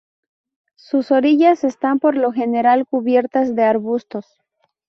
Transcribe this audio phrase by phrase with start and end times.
[0.77, 4.25] Sus orillas están por lo general cubiertas de arbustos.